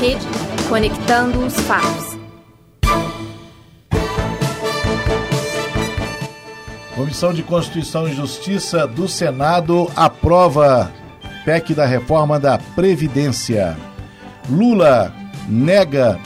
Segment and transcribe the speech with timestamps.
[0.00, 0.26] Rede,
[0.66, 2.18] conectando os fatos.
[6.96, 10.90] Comissão de Constituição e Justiça do Senado aprova
[11.44, 13.76] PEC da reforma da Previdência.
[14.48, 15.14] Lula
[15.46, 16.18] nega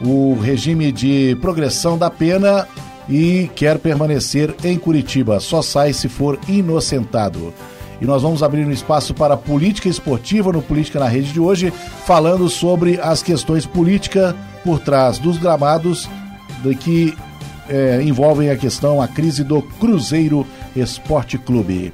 [0.00, 2.66] o regime de progressão da pena
[3.06, 5.40] e quer permanecer em Curitiba.
[5.40, 7.52] Só sai se for inocentado.
[8.00, 11.72] E nós vamos abrir um espaço para política esportiva no Política na Rede de hoje,
[12.06, 14.34] falando sobre as questões políticas
[14.64, 16.08] por trás dos gramados
[16.62, 17.16] de que
[17.68, 21.92] é, envolvem a questão, a crise do Cruzeiro Esporte Clube.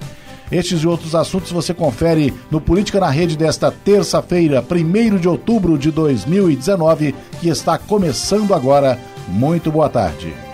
[0.52, 5.78] Estes e outros assuntos você confere no Política na Rede desta terça-feira, 1 de outubro
[5.78, 8.98] de 2019, que está começando agora.
[9.26, 10.53] Muito boa tarde.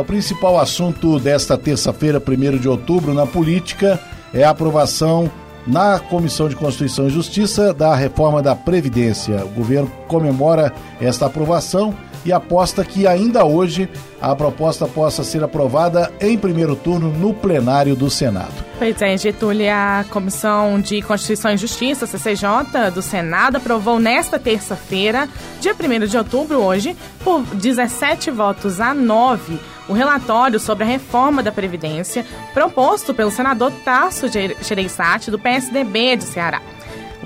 [0.00, 4.00] O principal assunto desta terça-feira, 1 de outubro, na política,
[4.32, 5.30] é a aprovação
[5.66, 9.44] na Comissão de Constituição e Justiça da reforma da Previdência.
[9.44, 13.88] O governo comemora esta aprovação e aposta que ainda hoje
[14.20, 18.52] a proposta possa ser aprovada em primeiro turno no plenário do Senado.
[18.78, 25.28] Pois é, Getúlio, a Comissão de Constituição e Justiça, CCJ, do Senado, aprovou nesta terça-feira,
[25.60, 29.58] dia 1 de outubro, hoje, por 17 votos a 9,
[29.90, 32.24] o relatório sobre a reforma da Previdência
[32.54, 36.62] proposto pelo senador Tasso Gereissati, do PSDB de Ceará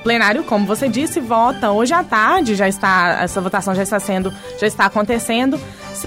[0.04, 4.32] plenário, como você disse, vota hoje à tarde, já está essa votação já está sendo,
[4.60, 5.58] já está acontecendo,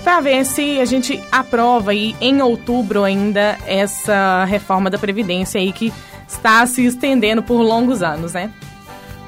[0.03, 5.73] para ver se a gente aprova aí em outubro ainda essa reforma da previdência aí
[5.73, 5.91] que
[6.27, 8.51] está se estendendo por longos anos, né?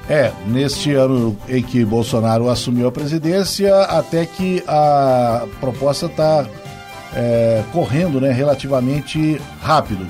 [0.08, 6.48] É, neste ano em que Bolsonaro assumiu a presidência, até que a proposta está
[7.14, 10.06] é, correndo né, relativamente rápido.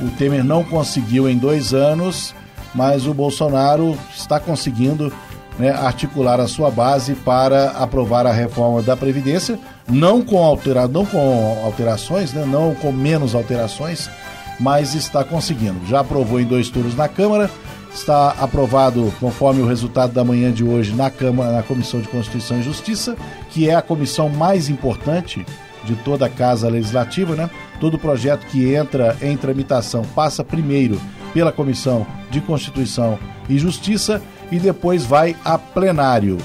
[0.00, 2.34] O Temer não conseguiu em dois anos
[2.76, 5.10] mas o Bolsonaro está conseguindo
[5.58, 11.06] né, articular a sua base para aprovar a reforma da Previdência, não com, altera não
[11.06, 14.10] com alterações, né, não com menos alterações,
[14.60, 15.86] mas está conseguindo.
[15.86, 17.50] Já aprovou em dois turnos na Câmara,
[17.94, 22.60] está aprovado conforme o resultado da manhã de hoje na Câmara, na Comissão de Constituição
[22.60, 23.16] e Justiça,
[23.50, 25.46] que é a comissão mais importante
[25.86, 27.48] de toda a Casa Legislativa, né?
[27.80, 31.00] Todo projeto que entra em tramitação passa primeiro
[31.32, 34.20] pela Comissão de Constituição e Justiça
[34.50, 36.38] e depois vai a plenário.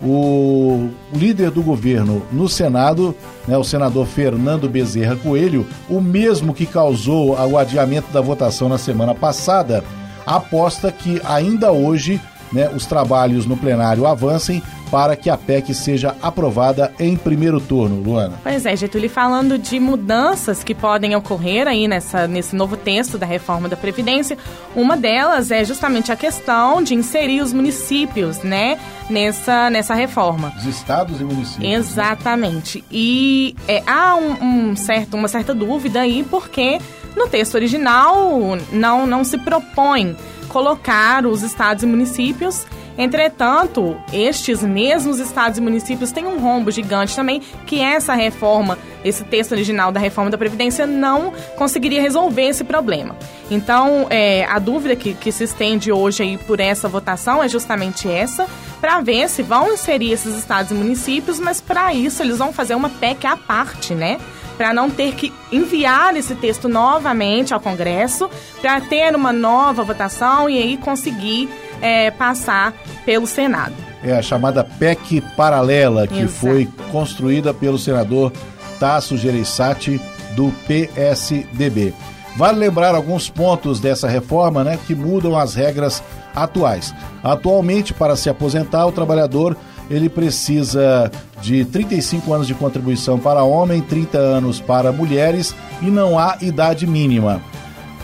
[0.00, 3.14] O líder do governo no Senado,
[3.48, 8.78] né, o senador Fernando Bezerra Coelho, o mesmo que causou o adiamento da votação na
[8.78, 9.82] semana passada,
[10.24, 12.20] aposta que ainda hoje
[12.52, 18.02] né, os trabalhos no plenário avancem para que a PEC seja aprovada em primeiro turno,
[18.02, 18.38] Luana.
[18.42, 23.26] Pois é, Getúlio, falando de mudanças que podem ocorrer aí nessa, nesse novo texto da
[23.26, 24.36] reforma da Previdência,
[24.74, 28.78] uma delas é justamente a questão de inserir os municípios, né,
[29.08, 30.52] nessa, nessa reforma.
[30.56, 31.58] Os estados e municípios.
[31.58, 31.74] Né?
[31.74, 32.78] Exatamente.
[32.78, 32.84] Né?
[32.90, 36.78] E é, há um, um certo, uma certa dúvida aí, porque
[37.16, 38.40] no texto original
[38.72, 40.16] não, não se propõe
[40.48, 42.66] colocar os estados e municípios.
[42.98, 49.22] Entretanto, estes mesmos estados e municípios têm um rombo gigante também, que essa reforma, esse
[49.22, 53.16] texto original da reforma da Previdência, não conseguiria resolver esse problema.
[53.48, 58.10] Então, é, a dúvida que, que se estende hoje aí por essa votação é justamente
[58.10, 58.48] essa,
[58.80, 62.74] para ver se vão inserir esses estados e municípios, mas para isso eles vão fazer
[62.74, 64.18] uma PEC à parte, né?
[64.56, 68.28] para não ter que enviar esse texto novamente ao Congresso,
[68.60, 71.48] para ter uma nova votação e aí conseguir
[71.80, 72.74] é, passar
[73.04, 73.74] pelo Senado.
[74.02, 76.32] É a chamada PEC paralela, que Exato.
[76.32, 78.32] foi construída pelo senador
[78.78, 80.00] Tasso Gereissati,
[80.36, 81.92] do PSDB.
[82.36, 86.00] Vale lembrar alguns pontos dessa reforma né, que mudam as regras
[86.32, 86.94] atuais.
[87.24, 89.56] Atualmente, para se aposentar, o trabalhador
[89.90, 91.10] ele precisa
[91.40, 96.86] de 35 anos de contribuição para homem, 30 anos para mulheres e não há idade
[96.86, 97.42] mínima.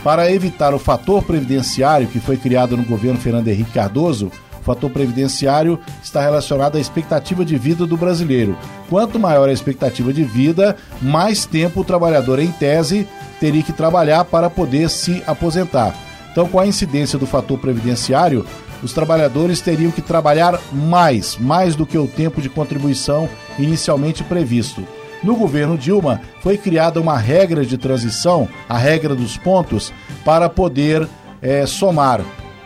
[0.05, 4.31] Para evitar o fator previdenciário que foi criado no governo Fernando Henrique Cardoso,
[4.61, 8.55] o fator previdenciário está relacionado à expectativa de vida do brasileiro.
[8.91, 13.09] Quanto maior a expectativa de vida, mais tempo o trabalhador, em tese,
[13.41, 15.95] teria que trabalhar para poder se aposentar.
[16.31, 18.45] Então, com a incidência do fator previdenciário,
[18.83, 23.27] os trabalhadores teriam que trabalhar mais, mais do que o tempo de contribuição
[23.59, 24.87] inicialmente previsto.
[25.25, 29.91] No governo Dilma, foi criada uma regra de transição, a regra dos pontos,
[30.23, 31.09] para poder
[31.41, 32.21] é, somar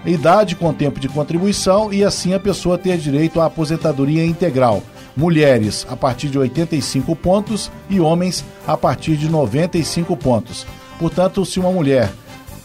[0.05, 4.82] idade com tempo de contribuição e assim a pessoa ter direito à aposentadoria integral.
[5.16, 10.66] Mulheres a partir de 85 pontos e homens a partir de 95 pontos.
[10.99, 12.10] Portanto, se uma mulher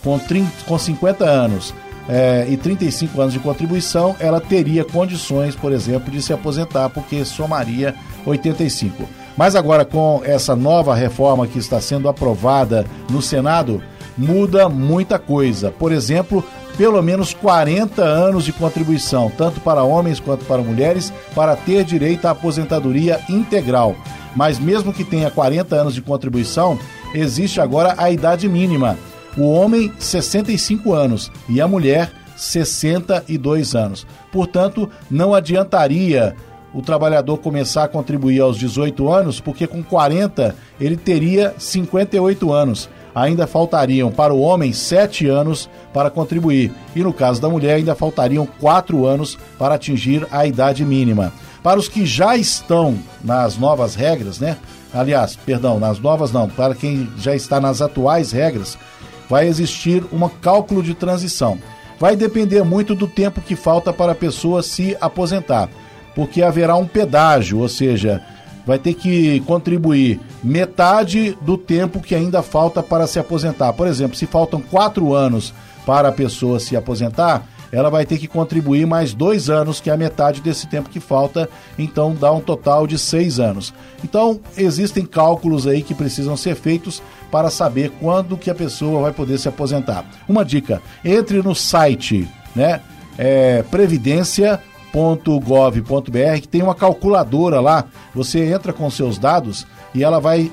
[0.03, 1.71] com, 30, com 50 anos
[2.09, 7.23] é, e 35 anos de contribuição, ela teria condições, por exemplo, de se aposentar, porque
[7.23, 7.93] somaria
[8.25, 9.07] 85.
[9.35, 13.81] Mas agora, com essa nova reforma que está sendo aprovada no Senado,
[14.17, 15.71] muda muita coisa.
[15.71, 16.43] Por exemplo,
[16.77, 22.25] pelo menos 40 anos de contribuição, tanto para homens quanto para mulheres, para ter direito
[22.25, 23.95] à aposentadoria integral.
[24.35, 26.77] Mas mesmo que tenha 40 anos de contribuição,
[27.13, 28.97] existe agora a idade mínima.
[29.37, 34.05] O homem, 65 anos, e a mulher, 62 anos.
[34.31, 36.35] Portanto, não adiantaria
[36.73, 42.89] o trabalhador começar a contribuir aos 18 anos, porque com 40 ele teria 58 anos
[43.13, 47.95] ainda faltariam para o homem sete anos para contribuir, e no caso da mulher, ainda
[47.95, 51.31] faltariam quatro anos para atingir a idade mínima.
[51.61, 54.57] Para os que já estão nas novas regras, né?
[54.93, 58.77] Aliás, perdão, nas novas não, para quem já está nas atuais regras,
[59.29, 61.57] vai existir um cálculo de transição.
[61.99, 65.69] Vai depender muito do tempo que falta para a pessoa se aposentar,
[66.15, 68.21] porque haverá um pedágio, ou seja,
[68.65, 73.73] vai ter que contribuir metade do tempo que ainda falta para se aposentar.
[73.73, 75.53] Por exemplo, se faltam quatro anos
[75.85, 79.93] para a pessoa se aposentar, ela vai ter que contribuir mais dois anos, que é
[79.93, 83.73] a metade desse tempo que falta, então dá um total de seis anos.
[84.03, 87.01] Então, existem cálculos aí que precisam ser feitos
[87.31, 90.05] para saber quando que a pessoa vai poder se aposentar.
[90.29, 92.79] Uma dica, entre no site, né,
[93.17, 94.59] é, Previdência
[94.93, 97.85] .gov.br que tem uma calculadora lá.
[98.13, 100.51] Você entra com seus dados e ela vai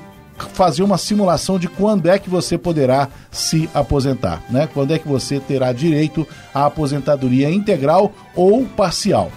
[0.53, 4.67] fazer uma simulação de quando é que você poderá se aposentar, né?
[4.73, 9.31] Quando é que você terá direito à aposentadoria integral ou parcial.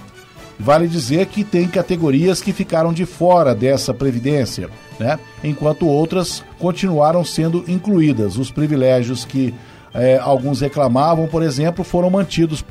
[0.58, 5.18] Vale dizer que tem categorias que ficaram de fora dessa previdência, né?
[5.42, 8.38] Enquanto outras continuaram sendo incluídas.
[8.38, 9.52] Os privilégios que
[9.92, 12.64] eh, alguns reclamavam, por exemplo, foram mantidos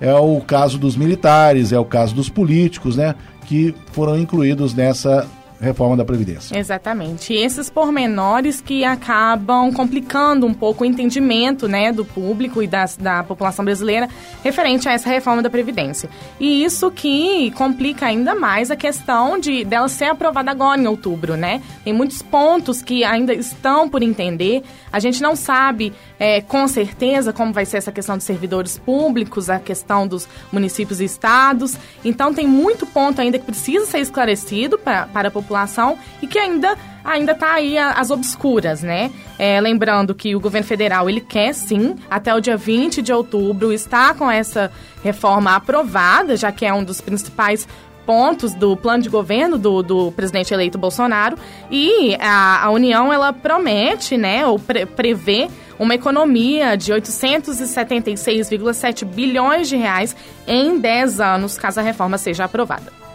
[0.00, 3.14] é o caso dos militares, é o caso dos políticos, né?
[3.46, 5.26] Que foram incluídos nessa
[5.60, 6.56] reforma da Previdência.
[6.56, 7.32] Exatamente.
[7.32, 12.96] E esses pormenores que acabam complicando um pouco o entendimento né, do público e das,
[12.96, 14.08] da população brasileira
[14.44, 16.08] referente a essa reforma da Previdência.
[16.38, 21.36] E isso que complica ainda mais a questão de dela ser aprovada agora em outubro,
[21.36, 21.60] né?
[21.82, 24.62] Tem muitos pontos que ainda estão por entender.
[24.92, 29.50] A gente não sabe é, com certeza como vai ser essa questão dos servidores públicos,
[29.50, 31.76] a questão dos municípios e estados.
[32.04, 36.26] Então tem muito ponto ainda que precisa ser esclarecido pra, para a população população e
[36.26, 39.10] que ainda ainda está aí as obscuras, né?
[39.38, 43.72] É, lembrando que o governo federal ele quer sim, até o dia 20 de outubro,
[43.72, 44.70] está com essa
[45.02, 47.66] reforma aprovada, já que é um dos principais
[48.04, 51.38] pontos do plano de governo do, do presidente eleito Bolsonaro
[51.70, 55.48] e a, a União ela promete, né, ou pre, prevê
[55.78, 60.16] uma economia de 876,7 bilhões de reais
[60.46, 63.07] em 10 anos, caso a reforma seja aprovada.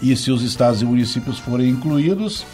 [0.00, 2.44] E se os estados e municípios forem incluídos,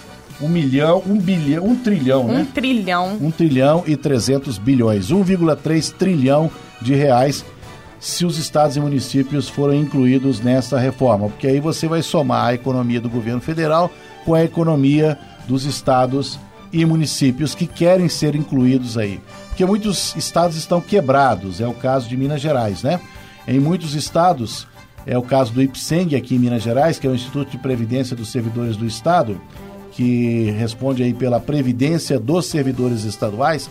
[0.40, 2.40] um milhão, um bilhão, um trilhão, um né?
[2.40, 3.18] Um trilhão.
[3.20, 5.10] Um trilhão e 300 bilhões.
[5.10, 6.50] 1,3 trilhão
[6.80, 7.44] de reais
[8.00, 11.28] se os estados e municípios forem incluídos nessa reforma.
[11.28, 13.90] Porque aí você vai somar a economia do governo federal
[14.24, 16.38] com a economia dos estados
[16.72, 19.20] e municípios que querem ser incluídos aí.
[19.48, 23.00] Porque muitos estados estão quebrados, é o caso de Minas Gerais, né?
[23.46, 24.66] Em muitos estados
[25.06, 28.16] é o caso do IPSENG aqui em Minas Gerais, que é o Instituto de Previdência
[28.16, 29.40] dos Servidores do Estado,
[29.92, 33.70] que responde aí pela previdência dos servidores estaduais.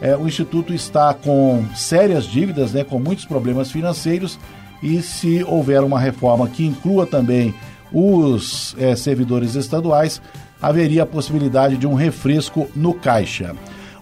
[0.00, 4.38] É, o Instituto está com sérias dívidas, né, com muitos problemas financeiros,
[4.82, 7.52] e se houver uma reforma que inclua também
[7.92, 10.22] os é, servidores estaduais,
[10.60, 13.54] haveria a possibilidade de um refresco no caixa.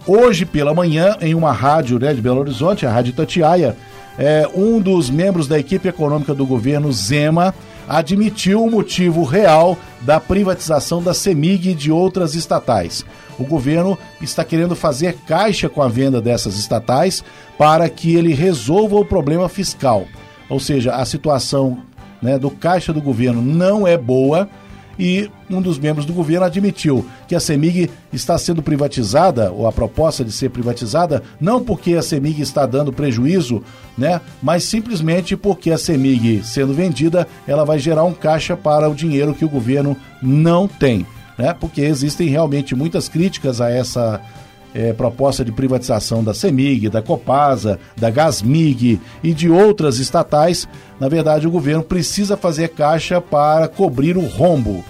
[0.05, 3.75] Hoje pela manhã, em uma rádio né, de Belo Horizonte, a Rádio Tatiaia,
[4.17, 7.53] é, um dos membros da equipe econômica do governo, Zema,
[7.87, 13.05] admitiu o motivo real da privatização da CEMIG e de outras estatais.
[13.39, 17.23] O governo está querendo fazer caixa com a venda dessas estatais
[17.57, 20.05] para que ele resolva o problema fiscal.
[20.49, 21.77] Ou seja, a situação
[22.21, 24.49] né, do caixa do governo não é boa
[24.97, 29.71] e um dos membros do governo admitiu que a CEMIG está sendo privatizada, ou a
[29.71, 33.63] proposta de ser privatizada, não porque a CEMIG está dando prejuízo,
[33.97, 38.95] né, mas simplesmente porque a CEMIG sendo vendida, ela vai gerar um caixa para o
[38.95, 41.05] dinheiro que o governo não tem,
[41.37, 44.21] né, porque existem realmente muitas críticas a essa
[44.77, 50.67] é, proposta de privatização da CEMIG, da Copasa, da Gasmig e de outras estatais,
[50.99, 54.85] na verdade o governo precisa fazer caixa para cobrir o rombo.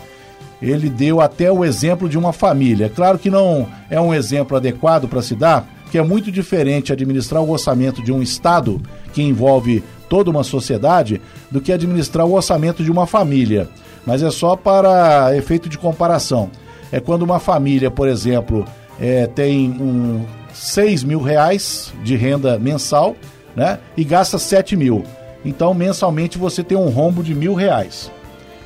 [0.61, 2.91] Ele deu até o exemplo de uma família.
[2.93, 7.41] Claro que não é um exemplo adequado para se dar, que é muito diferente administrar
[7.41, 8.81] o orçamento de um Estado,
[9.13, 13.69] que envolve toda uma sociedade, do que administrar o orçamento de uma família.
[14.05, 16.49] Mas é só para efeito de comparação.
[16.91, 18.65] É quando uma família, por exemplo,
[18.99, 23.15] é, tem um 6 mil reais de renda mensal
[23.55, 25.03] né, e gasta 7 mil.
[25.45, 28.11] Então, mensalmente, você tem um rombo de mil reais.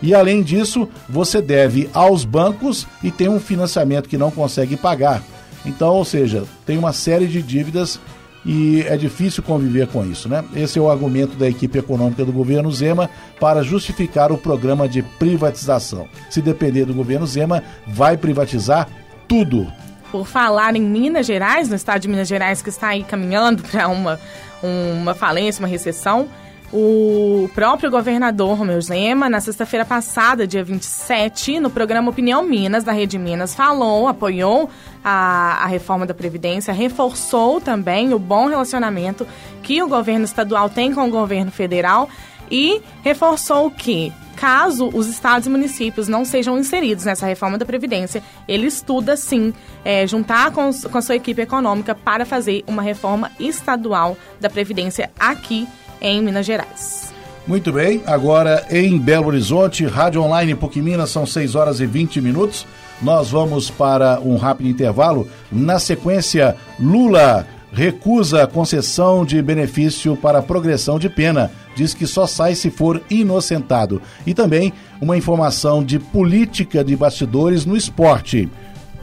[0.02, 5.22] E além disso, você deve aos bancos e tem um financiamento que não consegue pagar.
[5.66, 8.00] Então, ou seja, tem uma série de dívidas
[8.44, 10.44] e é difícil conviver com isso, né?
[10.56, 13.10] Esse é o argumento da equipe econômica do governo Zema
[13.40, 16.08] para justificar o programa de privatização.
[16.30, 18.90] Se depender do governo Zema, vai privatizar
[19.28, 19.72] tudo.
[20.12, 23.88] Por falar em Minas Gerais, no estado de Minas Gerais que está aí caminhando para
[23.88, 24.20] uma,
[24.62, 26.30] uma falência, uma recessão,
[26.74, 32.94] o próprio governador Romeu Zema, na sexta-feira passada, dia 27, no programa Opinião Minas, da
[32.94, 34.70] Rede Minas, falou, apoiou
[35.04, 39.28] a, a reforma da Previdência, reforçou também o bom relacionamento
[39.62, 42.08] que o governo estadual tem com o governo federal
[42.50, 48.24] e reforçou que, caso os estados e municípios não sejam inseridos nessa reforma da Previdência,
[48.48, 49.54] ele estuda sim
[49.86, 55.12] é, juntar com, com a sua equipe econômica para fazer uma reforma estadual da Previdência
[55.20, 55.68] aqui
[56.02, 57.14] em Minas Gerais.
[57.46, 62.20] Muito bem, agora em Belo Horizonte, Rádio Online PUC Minas, são 6 horas e 20
[62.20, 62.66] minutos.
[63.00, 65.28] Nós vamos para um rápido intervalo.
[65.52, 71.52] Na sequência, Lula recusa concessão de benefício para progressão de pena.
[71.76, 74.02] Diz que só sai se for inocentado.
[74.26, 78.50] E também uma informação de política de bastidores no esporte.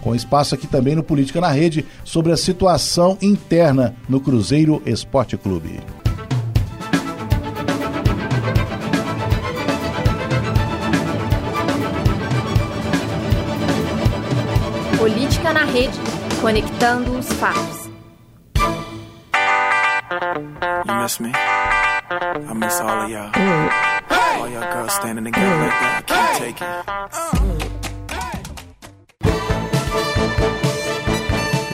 [0.00, 5.36] Com espaço aqui também no Política na Rede sobre a situação interna no Cruzeiro Esporte
[5.36, 5.80] Clube.
[14.98, 15.98] Política na Rede,
[16.40, 17.88] conectando os fatos.
[20.86, 21.32] You miss me?
[22.10, 23.30] I miss all of y'all.
[24.40, 25.98] All y'all girls standing together like that.
[25.98, 26.68] I can't take it.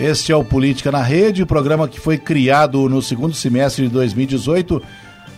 [0.01, 4.83] Este é o Política na Rede, programa que foi criado no segundo semestre de 2018,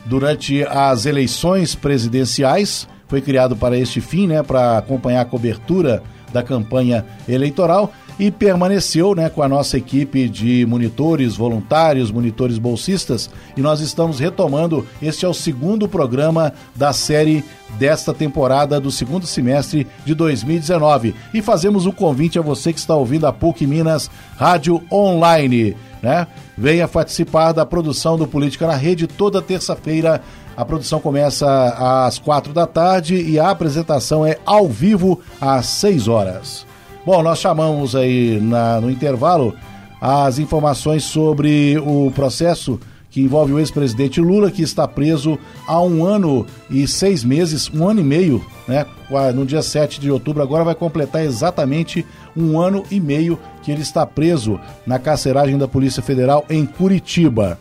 [0.07, 2.89] durante as eleições presidenciais.
[3.07, 9.15] Foi criado para este fim, né, para acompanhar a cobertura da campanha eleitoral e permaneceu
[9.15, 14.87] né, com a nossa equipe de monitores voluntários, monitores bolsistas, e nós estamos retomando.
[15.03, 17.45] Este é o segundo programa da série
[17.79, 21.15] desta temporada do segundo semestre de 2019.
[21.35, 25.77] E fazemos um convite a você que está ouvindo a PUC Minas Rádio Online.
[26.03, 26.27] Né?
[26.57, 30.23] Venha participar da produção do Política na Rede toda terça-feira.
[30.57, 36.09] A produção começa às quatro da tarde e a apresentação é ao vivo às seis
[36.09, 36.67] horas.
[37.07, 39.55] Bom, nós chamamos aí na, no intervalo
[40.01, 42.81] as informações sobre o processo
[43.13, 47.89] que envolve o ex-presidente Lula, que está preso há um ano e seis meses, um
[47.89, 48.85] ano e meio, né?
[49.33, 52.05] No dia 7 de outubro, agora vai completar exatamente
[52.37, 57.57] um ano e meio que ele está preso na carceragem da Polícia Federal em Curitiba.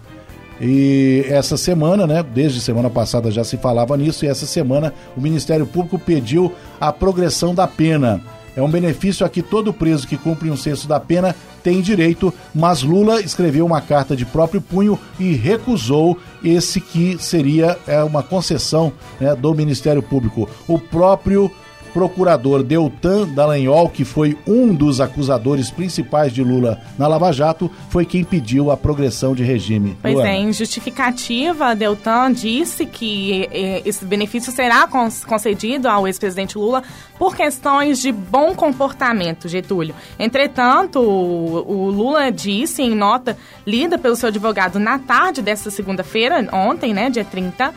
[0.59, 5.21] E essa semana, né, desde semana passada já se falava nisso, e essa semana o
[5.21, 8.23] Ministério Público pediu a progressão da pena.
[8.55, 12.33] É um benefício a que todo preso que cumpre um sexto da pena tem direito,
[12.53, 18.24] mas Lula escreveu uma carta de próprio punho e recusou esse que seria é, uma
[18.24, 20.47] concessão né, do Ministério Público.
[20.67, 21.51] O próprio
[21.95, 28.05] procurador Deltan Dallagnol, que foi um dos acusadores principais de Lula na Lava Jato, foi
[28.05, 29.97] quem pediu a progressão de regime.
[30.01, 30.29] Pois Luana.
[30.29, 34.85] é, em justificativa, Deltan disse que eh, esse benefício será
[35.25, 36.83] concedido ao ex-presidente Lula
[37.17, 39.95] por questões de bom comportamento, Getúlio.
[40.19, 46.45] Entretanto, o, o Lula disse em nota lida pelo seu advogado na tarde desta segunda-feira,
[46.51, 47.73] ontem, né, dia 30,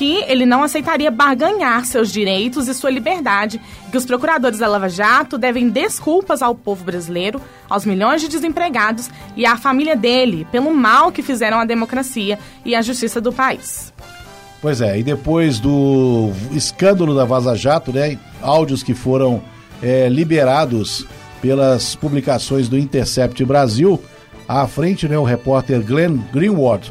[0.00, 4.88] que ele não aceitaria barganhar seus direitos e sua liberdade, que os procuradores da Lava
[4.88, 7.38] Jato devem desculpas ao povo brasileiro,
[7.68, 12.74] aos milhões de desempregados e à família dele pelo mal que fizeram à democracia e
[12.74, 13.92] à justiça do país.
[14.62, 19.42] Pois é, e depois do escândalo da Vaza Jato, né, áudios que foram
[19.82, 21.06] é, liberados
[21.42, 24.02] pelas publicações do Intercept Brasil,
[24.48, 26.90] à frente, né, o repórter Glenn Greenwald,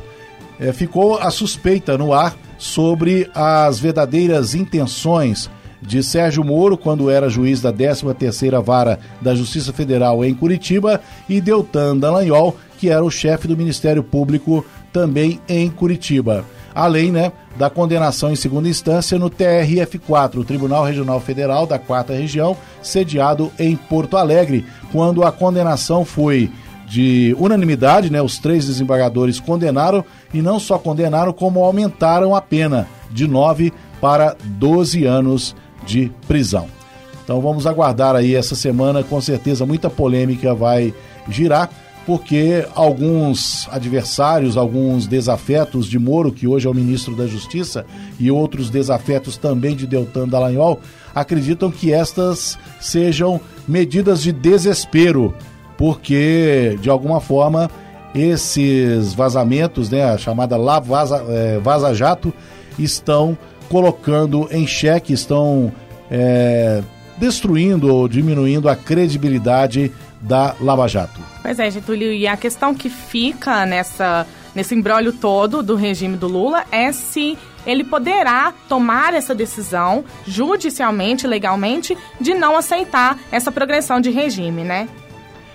[0.59, 5.49] é, ficou a suspeita no ar sobre as verdadeiras intenções
[5.81, 11.39] de Sérgio Moro quando era juiz da 13ª Vara da Justiça Federal em Curitiba e
[11.39, 16.45] Deltan Dallagnol, que era o chefe do Ministério Público também em Curitiba.
[16.75, 22.15] Além, né, da condenação em segunda instância no TRF4, o Tribunal Regional Federal da 4
[22.15, 26.51] Região, sediado em Porto Alegre, quando a condenação foi
[26.89, 28.21] de unanimidade, né?
[28.21, 30.03] Os três desembargadores condenaram
[30.33, 35.55] e não só condenaram, como aumentaram a pena de 9 para 12 anos
[35.85, 36.67] de prisão.
[37.23, 40.91] Então vamos aguardar aí essa semana, com certeza muita polêmica vai
[41.29, 41.69] girar,
[42.07, 47.85] porque alguns adversários, alguns desafetos de Moro, que hoje é o ministro da Justiça,
[48.19, 50.79] e outros desafetos também de Deltan Dallagnol,
[51.13, 55.35] acreditam que estas sejam medidas de desespero,
[55.79, 57.71] porque de alguma forma
[58.13, 62.33] esses vazamentos, né, a chamada lá vaza, é, vaza jato,
[62.77, 63.37] estão
[63.69, 65.71] colocando em xeque, estão
[66.11, 66.83] é,
[67.17, 71.21] destruindo ou diminuindo a credibilidade da Lava Jato.
[71.41, 76.27] Pois é, Getúlio, e a questão que fica nessa, nesse embrólio todo do regime do
[76.27, 84.01] Lula é se ele poderá tomar essa decisão judicialmente, legalmente, de não aceitar essa progressão
[84.01, 84.89] de regime, né?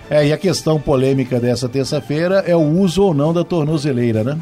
[0.09, 4.37] É, e a questão polêmica dessa terça-feira é o uso ou não da tornozeleira, né?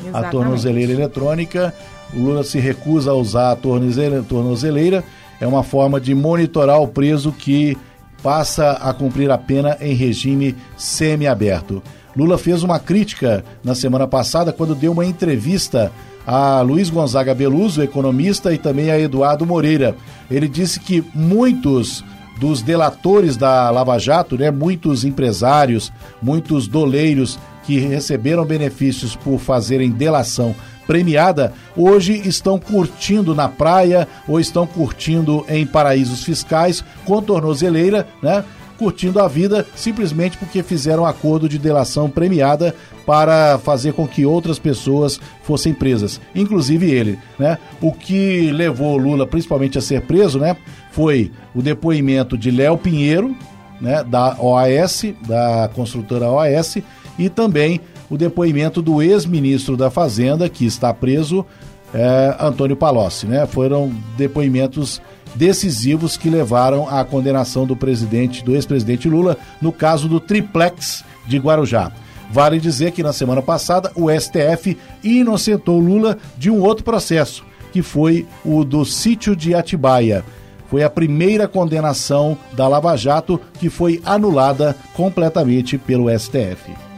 [0.00, 0.26] Exatamente.
[0.26, 1.74] A tornozeleira eletrônica,
[2.12, 5.04] o Lula se recusa a usar a tornozeleira,
[5.40, 7.76] é uma forma de monitorar o preso que
[8.22, 11.82] passa a cumprir a pena em regime semiaberto.
[12.16, 15.92] Lula fez uma crítica na semana passada quando deu uma entrevista
[16.26, 19.96] a Luiz Gonzaga Beluso, economista, e também a Eduardo Moreira.
[20.30, 22.04] Ele disse que muitos
[22.38, 25.92] dos delatores da Lava Jato, né, muitos empresários,
[26.22, 30.54] muitos doleiros que receberam benefícios por fazerem delação
[30.86, 38.42] premiada, hoje estão curtindo na praia ou estão curtindo em paraísos fiscais com tornozeleira, né?
[38.78, 44.24] Curtindo a vida simplesmente porque fizeram um acordo de delação premiada para fazer com que
[44.24, 47.58] outras pessoas fossem presas, inclusive ele, né?
[47.80, 50.56] O que levou Lula principalmente a ser preso, né?
[50.92, 53.34] Foi o depoimento de Léo Pinheiro,
[53.80, 54.04] né?
[54.04, 56.78] Da OAS, da construtora OAS,
[57.18, 61.44] e também o depoimento do ex-ministro da Fazenda, que está preso,
[61.92, 63.26] é, Antônio Palocci.
[63.26, 63.46] Né?
[63.46, 65.00] Foram depoimentos
[65.34, 71.38] decisivos que levaram à condenação do presidente, do ex-presidente Lula, no caso do triplex de
[71.38, 71.92] Guarujá.
[72.30, 77.82] Vale dizer que na semana passada o STF inocentou Lula de um outro processo, que
[77.82, 80.24] foi o do sítio de Atibaia.
[80.68, 86.88] Foi a primeira condenação da Lava Jato que foi anulada completamente pelo STF.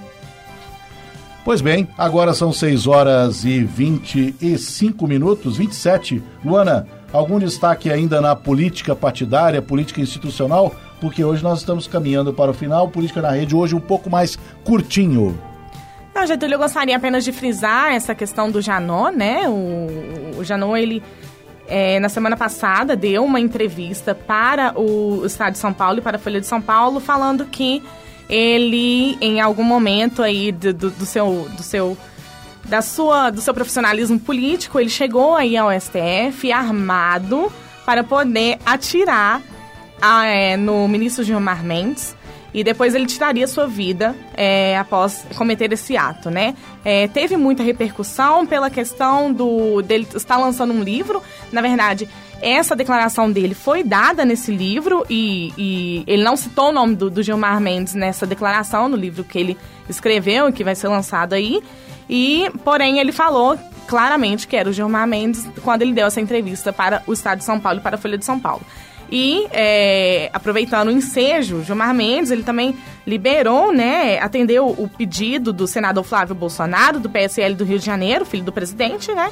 [1.44, 6.22] Pois bem, agora são 6 horas e 25 minutos, 27.
[6.44, 10.74] Luana, algum destaque ainda na política partidária, política institucional?
[11.00, 12.88] Porque hoje nós estamos caminhando para o final.
[12.88, 15.38] Política na rede, hoje um pouco mais curtinho.
[16.14, 19.48] Não, Getúlio, eu gostaria apenas de frisar essa questão do Janot, né?
[19.48, 21.02] O, o Janot, ele,
[21.66, 26.16] é, na semana passada, deu uma entrevista para o Estado de São Paulo e para
[26.16, 27.82] a Folha de São Paulo, falando que
[28.28, 31.96] ele em algum momento aí do, do, do, seu do seu
[32.64, 37.52] da sua do seu profissionalismo político, ele chegou aí ao STF armado
[37.84, 39.42] para poder atirar
[40.00, 42.16] a, é, no ministro Gilmar Mendes
[42.52, 46.54] e depois ele tiraria sua vida é, após cometer esse ato, né?
[46.84, 51.22] É, teve muita repercussão pela questão do dele estar lançando um livro.
[51.52, 52.08] Na verdade,
[52.42, 57.08] essa declaração dele foi dada nesse livro e, e ele não citou o nome do,
[57.08, 59.56] do, Gilmar Mendes nessa declaração, no livro que ele
[59.88, 61.62] escreveu e que vai ser lançado aí.
[62.10, 66.72] E, porém, ele falou claramente que era o Gilmar Mendes quando ele deu essa entrevista
[66.72, 68.62] para o Estado de São Paulo e para a Folha de São Paulo.
[69.12, 75.68] E, é, aproveitando o ensejo, Gilmar Mendes, ele também liberou, né, atendeu o pedido do
[75.68, 79.30] senador Flávio Bolsonaro, do PSL do Rio de Janeiro, filho do presidente, né,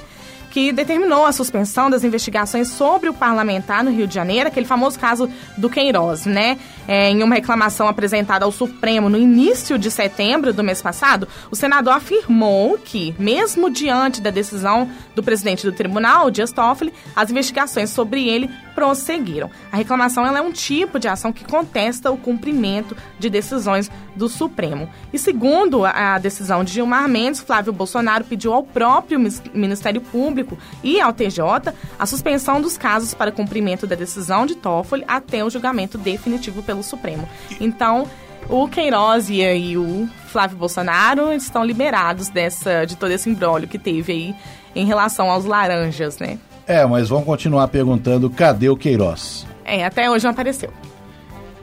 [0.51, 4.99] que determinou a suspensão das investigações sobre o parlamentar no Rio de Janeiro, aquele famoso
[4.99, 6.59] caso do Queiroz, né?
[6.87, 11.57] É, em uma reclamação apresentada ao Supremo no início de setembro do mês passado, o
[11.57, 17.91] senador afirmou que, mesmo diante da decisão do presidente do tribunal, Dias Toffoli, as investigações
[17.91, 19.51] sobre ele prosseguiram.
[19.73, 24.89] A reclamação é um tipo de ação que contesta o cumprimento de decisões do Supremo.
[25.13, 29.19] E segundo a decisão de Gilmar Mendes, Flávio Bolsonaro pediu ao próprio
[29.53, 35.05] Ministério Público e ao TJ a suspensão dos casos para cumprimento da decisão de Toffoli
[35.09, 37.29] até o julgamento definitivo pelo Supremo.
[37.61, 38.09] Então,
[38.49, 43.79] o Queiroz e, e o Flávio Bolsonaro estão liberados dessa de todo esse embrólio que
[43.79, 44.35] teve aí
[44.73, 46.39] em relação aos laranjas, né?
[46.69, 49.47] É, mas vão continuar perguntando cadê o Queiroz?
[49.65, 50.71] É, até hoje não apareceu.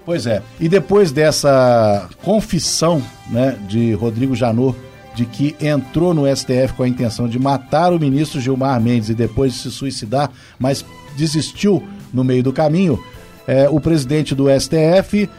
[0.04, 0.42] Pois é.
[0.60, 4.76] E depois dessa confissão né, de Rodrigo Janot
[5.16, 9.14] de que entrou no STF com a intenção de matar o ministro Gilmar Mendes e
[9.14, 10.84] depois de se suicidar, mas
[11.16, 11.82] desistiu
[12.14, 13.02] no meio do caminho,
[13.48, 15.30] é, o presidente do STF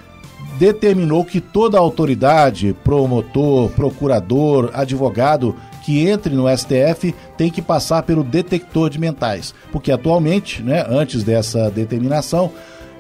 [0.59, 5.55] determinou que toda autoridade, promotor, procurador, advogado
[5.87, 11.22] que entre no STF tem que passar pelo detector de mentais, porque atualmente, né, antes
[11.22, 12.51] dessa determinação,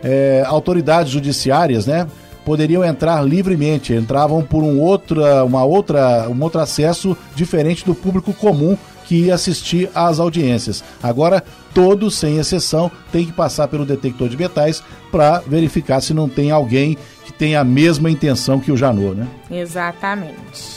[0.04, 2.06] é, autoridades judiciárias, né,
[2.44, 8.32] poderiam entrar livremente, entravam por um outra, uma outra, um outro acesso diferente do público
[8.32, 10.84] comum que ia assistir às audiências.
[11.02, 11.42] Agora,
[11.74, 16.52] todos, sem exceção, têm que passar pelo detector de metais para verificar se não tem
[16.52, 19.26] alguém que tenha a mesma intenção que o Janot, né?
[19.50, 20.75] Exatamente.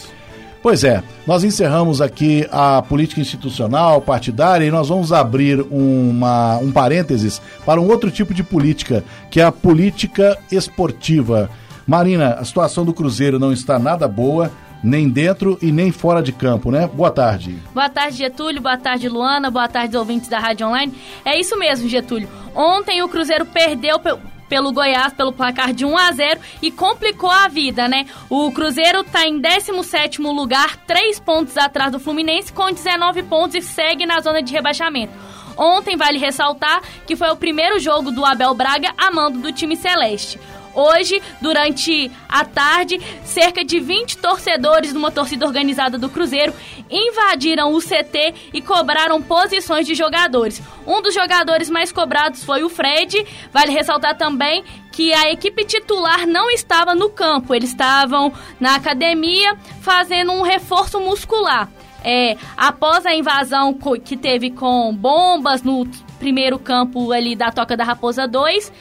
[0.62, 6.72] Pois é, nós encerramos aqui a política institucional, partidária, e nós vamos abrir uma, um
[6.72, 11.50] parênteses para um outro tipo de política, que é a política esportiva.
[11.88, 14.52] Marina, a situação do Cruzeiro não está nada boa,
[14.84, 16.90] nem dentro e nem fora de campo, né?
[16.94, 17.58] Boa tarde.
[17.74, 18.62] Boa tarde, Getúlio.
[18.62, 19.50] Boa tarde, Luana.
[19.50, 20.94] Boa tarde, ouvintes da Rádio Online.
[21.26, 22.30] É isso mesmo, Getúlio.
[22.54, 24.00] Ontem o Cruzeiro perdeu
[24.50, 28.08] pelo Goiás pelo placar de 1 a 0 e complicou a vida, né?
[28.30, 33.62] O Cruzeiro está em 17º lugar, 3 pontos atrás do Fluminense com 19 pontos e
[33.62, 35.14] segue na zona de rebaixamento.
[35.56, 39.76] Ontem vale ressaltar que foi o primeiro jogo do Abel Braga a mando do time
[39.76, 40.40] celeste.
[40.80, 46.54] Hoje, durante a tarde, cerca de 20 torcedores de uma torcida organizada do Cruzeiro
[46.90, 50.62] invadiram o CT e cobraram posições de jogadores.
[50.88, 53.28] Um dos jogadores mais cobrados foi o Fred.
[53.52, 59.58] Vale ressaltar também que a equipe titular não estava no campo, eles estavam na academia
[59.82, 61.70] fazendo um reforço muscular.
[62.06, 65.86] É, após a invasão que teve com bombas no
[66.18, 68.72] primeiro campo ali da Toca da Raposa 2,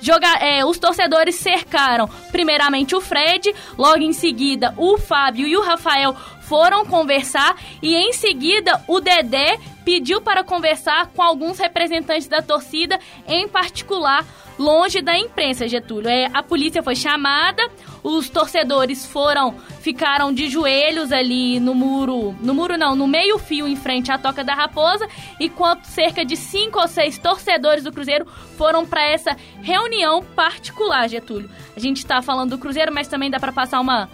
[0.00, 5.62] Joga, é, os torcedores cercaram primeiramente o Fred, logo em seguida o Fábio e o
[5.62, 12.42] Rafael foram conversar e em seguida o Dedé pediu para conversar com alguns representantes da
[12.42, 14.26] torcida, em particular
[14.58, 16.08] longe da imprensa, Getúlio.
[16.08, 17.62] É, a polícia foi chamada,
[18.02, 23.68] os torcedores foram, ficaram de joelhos ali no muro, no muro não, no meio fio
[23.68, 25.06] em frente à Toca da Raposa,
[25.38, 31.48] enquanto cerca de cinco ou seis torcedores do Cruzeiro foram para essa reunião particular, Getúlio.
[31.76, 34.08] A gente está falando do Cruzeiro, mas também dá para passar uma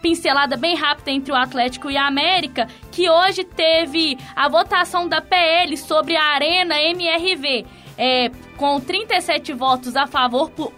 [0.00, 5.20] pincelada bem rápida entre o Atlético e a América, que hoje teve a votação da
[5.20, 7.66] PL sobre a Arena MRV
[7.98, 10.72] é, com 37 votos a favor por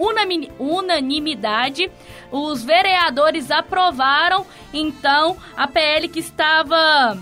[0.59, 1.91] unanimidade,
[2.33, 7.19] os vereadores aprovaram então a PL que estava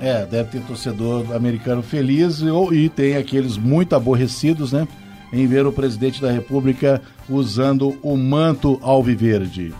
[0.00, 4.88] É, deve ter torcedor americano feliz e, e tem aqueles muito aborrecidos, né?
[5.32, 9.72] Em ver o presidente da República usando o manto alviverde.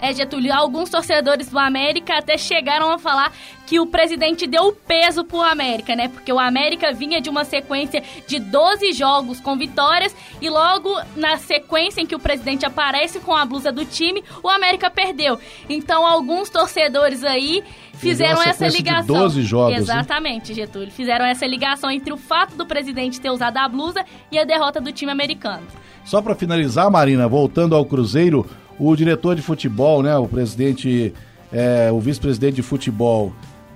[0.00, 3.32] É, Getúlio, alguns torcedores do América até chegaram a falar
[3.66, 6.08] que o presidente deu peso pro América, né?
[6.08, 11.36] Porque o América vinha de uma sequência de 12 jogos com vitórias e logo na
[11.36, 15.38] sequência em que o presidente aparece com a blusa do time, o América perdeu.
[15.68, 19.14] Então, alguns torcedores aí fizeram essa ligação.
[19.14, 19.76] De 12 jogos.
[19.76, 20.90] Exatamente, Getúlio.
[20.90, 24.80] Fizeram essa ligação entre o fato do presidente ter usado a blusa e a derrota
[24.80, 25.66] do time americano.
[26.04, 28.46] Só para finalizar, Marina, voltando ao Cruzeiro,
[28.80, 31.12] o diretor de futebol, né, o presidente,
[31.52, 33.30] é, o vice-presidente de futebol,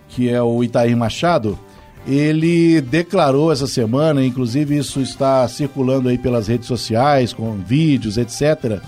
[0.08, 1.58] que é o Itair Machado,
[2.06, 8.80] ele declarou essa semana, inclusive isso está circulando aí pelas redes sociais, com vídeos, etc.,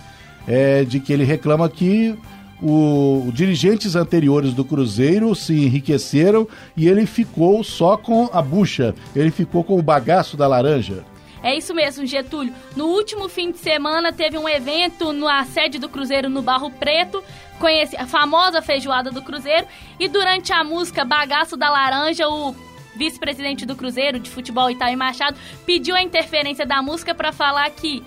[0.49, 2.17] é, de que ele reclama que
[2.63, 9.31] o, dirigentes anteriores do Cruzeiro se enriqueceram e ele ficou só com a bucha, ele
[9.31, 11.05] ficou com o bagaço da laranja.
[11.47, 12.53] É isso mesmo, Getúlio.
[12.75, 17.23] No último fim de semana teve um evento na sede do Cruzeiro no Barro Preto,
[17.61, 19.65] conhece a famosa feijoada do Cruzeiro,
[19.97, 22.53] e durante a música Bagaço da Laranja, o
[22.97, 28.03] vice-presidente do Cruzeiro de futebol Itaí Machado pediu a interferência da música para falar que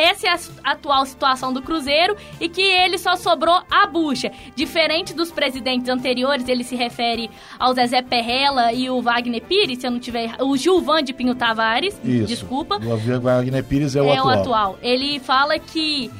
[0.00, 4.32] essa é a atual situação do Cruzeiro e que ele só sobrou a bucha.
[4.54, 9.86] Diferente dos presidentes anteriores, ele se refere ao Zezé Perrella e o Wagner Pires, se
[9.86, 10.36] eu não tiver.
[10.40, 12.26] O Gilvan de Pinho Tavares, Isso.
[12.26, 12.76] desculpa.
[12.76, 14.32] O Wagner Pires é o é atual.
[14.32, 14.78] É o atual.
[14.82, 16.10] Ele fala que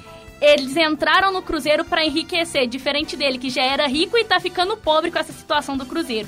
[0.41, 4.75] eles entraram no Cruzeiro para enriquecer, diferente dele, que já era rico e tá ficando
[4.77, 6.27] pobre com essa situação do Cruzeiro.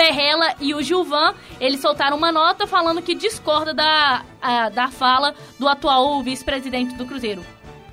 [0.00, 5.34] Perrela e o Gilvan, eles soltaram uma nota falando que discorda da, a, da fala
[5.58, 7.42] do atual vice-presidente do Cruzeiro.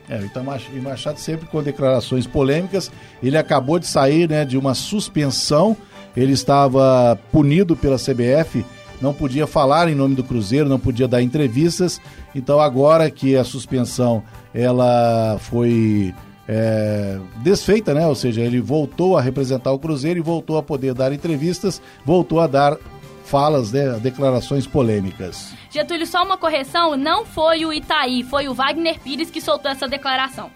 [0.10, 2.89] É, o Machado sempre com declarações polêmicas.
[3.22, 5.76] Ele acabou de sair né, de uma suspensão.
[6.15, 8.65] Ele estava punido pela CBF,
[9.02, 12.00] não podia falar em nome do Cruzeiro, não podia dar entrevistas.
[12.34, 16.15] Então agora que a suspensão ela foi
[16.48, 18.08] é, desfeita, né?
[18.08, 22.40] Ou seja, ele voltou a representar o Cruzeiro e voltou a poder dar entrevistas, voltou
[22.40, 22.78] a dar
[23.26, 25.54] falas, né, declarações polêmicas.
[25.70, 29.86] Getúlio, só uma correção, não foi o Itaí, foi o Wagner Pires que soltou essa
[29.86, 30.50] declaração.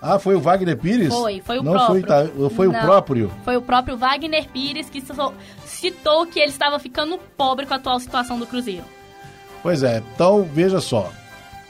[0.00, 1.08] Ah, foi o Wagner Pires?
[1.08, 1.88] Foi, foi o não próprio.
[1.88, 2.50] Foi, Ita...
[2.50, 3.32] foi não, o próprio?
[3.44, 5.02] Foi o próprio Wagner Pires que
[5.64, 8.84] citou que ele estava ficando pobre com a atual situação do Cruzeiro.
[9.62, 11.10] Pois é, então veja só.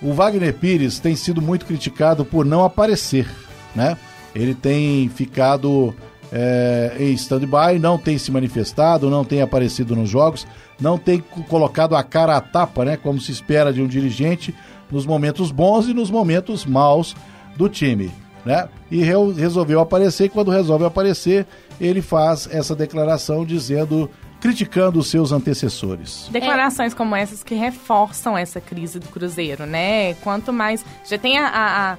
[0.01, 3.29] O Wagner Pires tem sido muito criticado por não aparecer,
[3.75, 3.97] né?
[4.35, 5.95] Ele tem ficado
[6.33, 10.47] é, em stand-by, não tem se manifestado, não tem aparecido nos jogos,
[10.81, 12.97] não tem colocado a cara à tapa, né?
[12.97, 14.55] Como se espera de um dirigente
[14.91, 17.15] nos momentos bons e nos momentos maus
[17.57, 18.11] do time,
[18.45, 18.69] né?
[18.91, 20.31] E re resolveu aparecer.
[20.31, 21.47] Quando resolve aparecer,
[21.81, 24.09] ele faz essa declaração dizendo
[24.41, 26.29] criticando os seus antecessores.
[26.33, 26.97] Declarações é.
[26.97, 30.15] como essas que reforçam essa crise do Cruzeiro, né?
[30.15, 30.85] Quanto mais.
[31.09, 31.99] Já tem a, a, a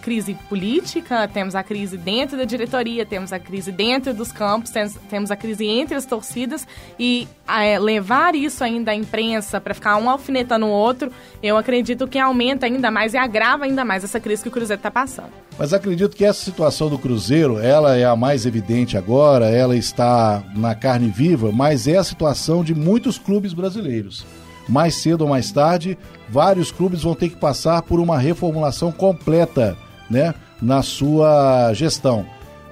[0.00, 4.94] crise política, temos a crise dentro da diretoria, temos a crise dentro dos campos, temos,
[5.08, 6.66] temos a crise entre as torcidas
[6.98, 11.10] e é, levar isso ainda à imprensa para ficar um alfinetando o outro,
[11.42, 14.78] eu acredito que aumenta ainda mais e agrava ainda mais essa crise que o Cruzeiro
[14.78, 15.30] está passando.
[15.58, 20.42] Mas acredito que essa situação do Cruzeiro, ela é a mais evidente agora, ela está
[20.54, 24.24] na carne viva, mas é a situação de muitos clubes brasileiros
[24.68, 25.98] mais cedo ou mais tarde,
[26.28, 29.76] vários clubes vão ter que passar por uma reformulação completa,
[30.10, 32.26] né, na sua gestão.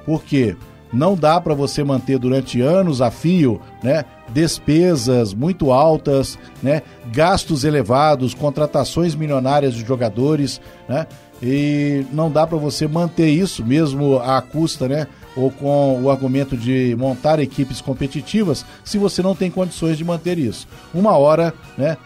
[0.05, 0.57] Porque
[0.93, 7.65] não dá para você manter durante anos a fio, né, despesas muito altas, né, gastos
[7.65, 11.07] elevados, contratações milionárias de jogadores, né,
[11.43, 16.57] e não dá para você manter isso mesmo à custa, né, ou com o argumento
[16.57, 20.69] de montar equipes competitivas, se você não tem condições de manter isso.
[20.93, 21.97] Uma hora, né,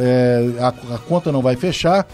[0.00, 2.06] é, a, a conta não vai fechar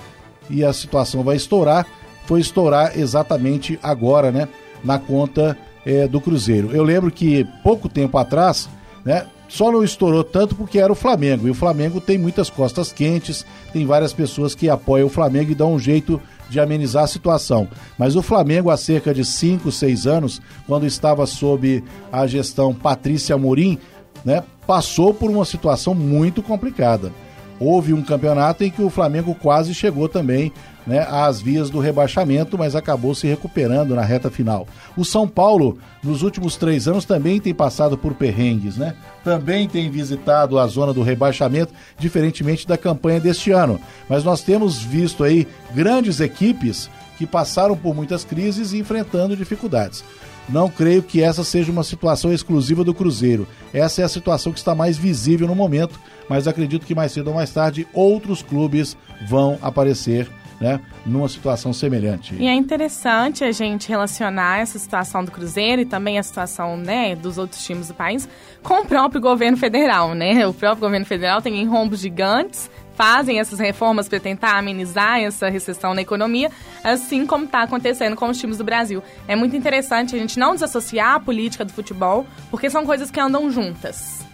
[0.50, 1.86] e a situação vai estourar.
[2.26, 4.48] Foi estourar exatamente agora, né,
[4.82, 6.70] na conta é, do Cruzeiro.
[6.72, 8.68] Eu lembro que pouco tempo atrás,
[9.04, 11.46] né, só não estourou tanto porque era o Flamengo.
[11.46, 15.54] E o Flamengo tem muitas costas quentes, tem várias pessoas que apoiam o Flamengo e
[15.54, 17.68] dão um jeito de amenizar a situação.
[17.98, 23.36] Mas o Flamengo, há cerca de 5, 6 anos, quando estava sob a gestão Patrícia
[23.36, 23.78] Morim,
[24.24, 27.12] né, passou por uma situação muito complicada.
[27.60, 30.52] Houve um campeonato em que o Flamengo quase chegou também
[30.86, 34.66] né, às vias do rebaixamento, mas acabou se recuperando na reta final.
[34.96, 38.94] O São Paulo, nos últimos três anos, também tem passado por perrengues, né?
[39.22, 43.80] Também tem visitado a zona do rebaixamento, diferentemente da campanha deste ano.
[44.08, 50.04] Mas nós temos visto aí grandes equipes que passaram por muitas crises e enfrentando dificuldades.
[50.48, 53.46] Não creio que essa seja uma situação exclusiva do Cruzeiro.
[53.72, 57.28] Essa é a situação que está mais visível no momento, mas acredito que mais cedo
[57.28, 60.28] ou mais tarde outros clubes vão aparecer
[60.60, 62.34] né, numa situação semelhante.
[62.34, 67.14] E é interessante a gente relacionar essa situação do Cruzeiro e também a situação né,
[67.14, 68.28] dos outros times do país
[68.62, 70.14] com o próprio governo federal.
[70.14, 70.46] Né?
[70.46, 75.94] O próprio governo federal tem enrombos gigantes, fazem essas reformas para tentar amenizar essa recessão
[75.94, 76.50] na economia,
[76.82, 79.02] assim como está acontecendo com os times do Brasil.
[79.26, 83.20] É muito interessante a gente não desassociar a política do futebol, porque são coisas que
[83.20, 84.24] andam juntas.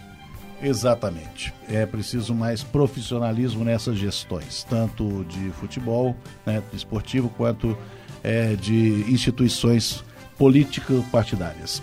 [0.61, 1.53] Exatamente.
[1.69, 7.77] É preciso mais profissionalismo nessas gestões, tanto de futebol, né, esportivo, quanto
[8.23, 10.03] é, de instituições
[10.37, 11.81] político-partidárias.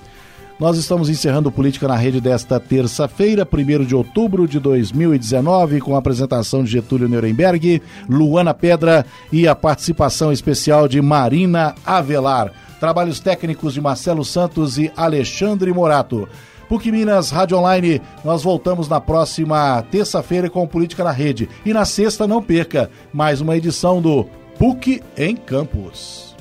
[0.58, 6.00] Nós estamos encerrando Política na Rede desta terça-feira, 1 de outubro de 2019, com a
[6.00, 12.52] apresentação de Getúlio Nuremberg, Luana Pedra e a participação especial de Marina Avelar.
[12.80, 16.28] Trabalhos técnicos de Marcelo Santos e Alexandre Morato.
[16.68, 18.00] PUC Minas Rádio Online.
[18.22, 21.48] Nós voltamos na próxima terça-feira com Política na Rede.
[21.64, 24.24] E na sexta, não perca, mais uma edição do
[24.58, 26.36] PUC em Campus.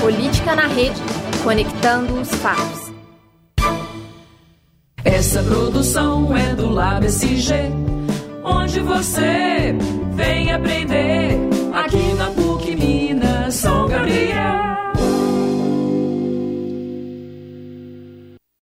[0.00, 1.00] Política na Rede,
[1.44, 2.81] conectando os fatos.
[5.04, 7.54] Essa produção é do Lab SG,
[8.44, 9.74] onde você
[10.14, 11.38] vem aprender
[11.72, 12.30] aqui na